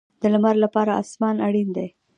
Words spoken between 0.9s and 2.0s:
اسمان اړین دی